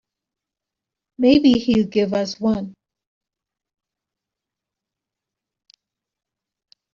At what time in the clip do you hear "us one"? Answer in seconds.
2.15-2.73